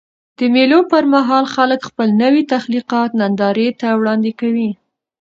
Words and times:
د 0.37 0.39
مېلو 0.53 0.79
پر 0.91 1.03
مهال 1.13 1.45
خلک 1.55 1.79
خپل 1.89 2.09
نوي 2.23 2.43
تخلیقات 2.53 3.09
نندارې 3.21 3.69
ته 3.79 3.87
وړاندي 3.99 4.33
کوي. 4.41 4.69